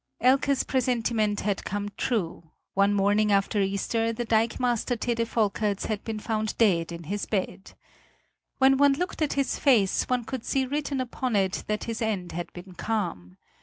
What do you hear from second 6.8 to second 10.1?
in his bed. When one looked at his face,